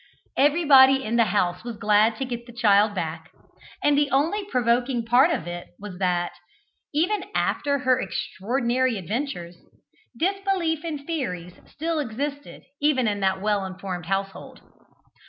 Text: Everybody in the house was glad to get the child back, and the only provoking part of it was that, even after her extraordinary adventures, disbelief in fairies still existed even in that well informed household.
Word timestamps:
Everybody 0.35 1.03
in 1.03 1.15
the 1.17 1.25
house 1.25 1.63
was 1.63 1.77
glad 1.77 2.15
to 2.15 2.25
get 2.25 2.47
the 2.47 2.51
child 2.53 2.95
back, 2.95 3.31
and 3.83 3.95
the 3.95 4.09
only 4.09 4.43
provoking 4.49 5.05
part 5.05 5.29
of 5.29 5.45
it 5.45 5.67
was 5.79 5.99
that, 5.99 6.31
even 6.91 7.25
after 7.35 7.77
her 7.77 8.01
extraordinary 8.01 8.97
adventures, 8.97 9.57
disbelief 10.17 10.83
in 10.83 11.05
fairies 11.05 11.53
still 11.67 11.99
existed 11.99 12.63
even 12.81 13.07
in 13.07 13.19
that 13.19 13.41
well 13.43 13.63
informed 13.63 14.07
household. 14.07 14.61